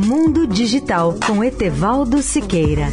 Mundo 0.00 0.46
Digital 0.46 1.18
com 1.26 1.42
Etevaldo 1.42 2.22
Siqueira. 2.22 2.86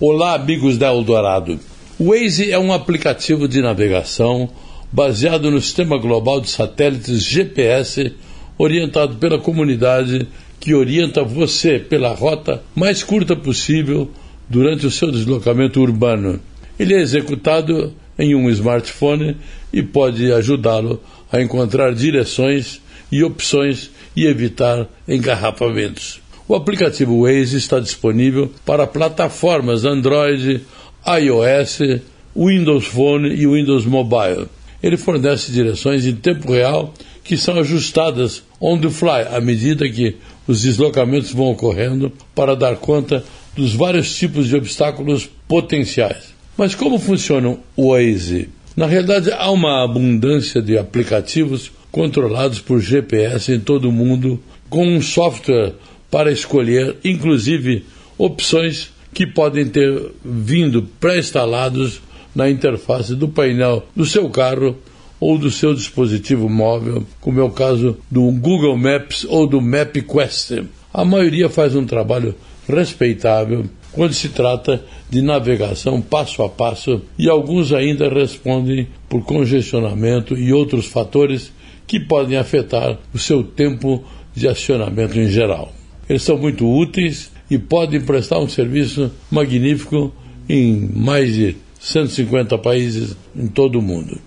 Olá, 0.00 0.36
amigos 0.36 0.78
da 0.78 0.92
Eldorado. 0.92 1.58
O 1.98 2.10
Waze 2.10 2.52
é 2.52 2.58
um 2.58 2.72
aplicativo 2.72 3.48
de 3.48 3.60
navegação 3.60 4.48
baseado 4.92 5.50
no 5.50 5.60
sistema 5.60 5.98
global 5.98 6.40
de 6.40 6.50
satélites 6.50 7.20
GPS, 7.24 8.14
orientado 8.56 9.16
pela 9.16 9.40
comunidade 9.40 10.28
que 10.60 10.72
orienta 10.72 11.24
você 11.24 11.80
pela 11.80 12.14
rota 12.14 12.62
mais 12.76 13.02
curta 13.02 13.34
possível 13.34 14.08
durante 14.48 14.86
o 14.86 14.90
seu 14.90 15.10
deslocamento 15.10 15.80
urbano. 15.80 16.38
Ele 16.82 16.94
é 16.94 17.00
executado 17.00 17.94
em 18.18 18.34
um 18.34 18.50
smartphone 18.50 19.36
e 19.72 19.84
pode 19.84 20.32
ajudá-lo 20.32 21.00
a 21.30 21.40
encontrar 21.40 21.94
direções 21.94 22.80
e 23.10 23.22
opções 23.22 23.88
e 24.16 24.26
evitar 24.26 24.88
engarrafamentos. 25.06 26.20
O 26.48 26.56
aplicativo 26.56 27.22
Waze 27.22 27.56
está 27.56 27.78
disponível 27.78 28.50
para 28.66 28.84
plataformas 28.84 29.84
Android, 29.84 30.60
iOS, 31.06 32.00
Windows 32.36 32.86
Phone 32.86 33.28
e 33.28 33.46
Windows 33.46 33.86
Mobile. 33.86 34.48
Ele 34.82 34.96
fornece 34.96 35.52
direções 35.52 36.04
em 36.04 36.16
tempo 36.16 36.50
real 36.50 36.92
que 37.22 37.36
são 37.36 37.60
ajustadas 37.60 38.42
on 38.60 38.80
the 38.80 38.90
fly 38.90 39.22
à 39.32 39.40
medida 39.40 39.88
que 39.88 40.16
os 40.48 40.62
deslocamentos 40.62 41.30
vão 41.30 41.52
ocorrendo 41.52 42.12
para 42.34 42.56
dar 42.56 42.74
conta 42.74 43.22
dos 43.54 43.72
vários 43.72 44.16
tipos 44.16 44.48
de 44.48 44.56
obstáculos 44.56 45.30
potenciais. 45.46 46.32
Mas 46.62 46.76
como 46.76 46.96
funciona 46.96 47.58
o 47.76 47.88
Waze? 47.88 48.48
Na 48.76 48.86
realidade, 48.86 49.32
há 49.32 49.50
uma 49.50 49.82
abundância 49.82 50.62
de 50.62 50.78
aplicativos 50.78 51.72
controlados 51.90 52.60
por 52.60 52.80
GPS 52.80 53.50
em 53.50 53.58
todo 53.58 53.88
o 53.88 53.92
mundo, 53.92 54.40
com 54.70 54.86
um 54.86 55.02
software 55.02 55.72
para 56.08 56.30
escolher, 56.30 56.94
inclusive, 57.02 57.84
opções 58.16 58.90
que 59.12 59.26
podem 59.26 59.66
ter 59.66 60.12
vindo 60.24 60.88
pré-instalados 61.00 62.00
na 62.32 62.48
interface 62.48 63.16
do 63.16 63.26
painel 63.26 63.84
do 63.96 64.06
seu 64.06 64.30
carro 64.30 64.78
ou 65.18 65.36
do 65.36 65.50
seu 65.50 65.74
dispositivo 65.74 66.48
móvel, 66.48 67.04
como 67.20 67.40
é 67.40 67.42
o 67.42 67.50
caso 67.50 67.96
do 68.08 68.30
Google 68.30 68.78
Maps 68.78 69.26
ou 69.28 69.48
do 69.48 69.60
MapQuest. 69.60 70.62
A 70.94 71.04
maioria 71.04 71.48
faz 71.48 71.74
um 71.74 71.84
trabalho 71.84 72.36
respeitável 72.68 73.68
quando 73.92 74.14
se 74.14 74.30
trata 74.30 74.82
de 75.08 75.22
navegação 75.22 76.00
passo 76.00 76.42
a 76.42 76.48
passo 76.48 77.02
e 77.18 77.28
alguns 77.28 77.72
ainda 77.72 78.08
respondem 78.08 78.88
por 79.08 79.22
congestionamento 79.22 80.36
e 80.36 80.52
outros 80.52 80.86
fatores 80.86 81.52
que 81.86 82.00
podem 82.00 82.38
afetar 82.38 82.98
o 83.12 83.18
seu 83.18 83.42
tempo 83.44 84.02
de 84.34 84.48
acionamento 84.48 85.18
em 85.18 85.28
geral. 85.28 85.72
Eles 86.08 86.22
são 86.22 86.38
muito 86.38 86.66
úteis 86.66 87.30
e 87.50 87.58
podem 87.58 88.00
prestar 88.00 88.38
um 88.38 88.48
serviço 88.48 89.12
magnífico 89.30 90.12
em 90.48 90.88
mais 90.94 91.34
de 91.34 91.56
150 91.80 92.56
países 92.58 93.16
em 93.36 93.46
todo 93.46 93.78
o 93.78 93.82
mundo. 93.82 94.18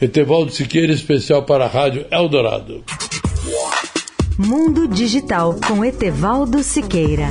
Etevaldo 0.00 0.50
Siqueira, 0.50 0.92
especial 0.92 1.42
para 1.42 1.66
a 1.66 1.68
Rádio 1.68 2.06
Eldorado. 2.10 2.82
Mundo 4.38 4.88
Digital 4.88 5.56
com 5.66 5.84
Etevaldo 5.84 6.62
Siqueira. 6.62 7.28